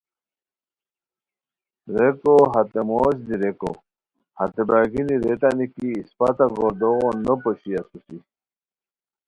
ریکو 1.95 2.35
ہتے 2.53 2.81
موش 2.87 3.15
دی 3.27 3.35
ریکو، 3.41 3.71
ہتے 4.39 4.61
برار 4.67 4.85
گینی 4.93 5.15
ریتانی 5.23 5.65
کی 5.75 5.87
اسپہ 5.99 6.29
تہ 6.37 6.45
گوردوغو 6.55 7.07
نوپوشی 7.25 7.71
اسوسی 7.79 8.17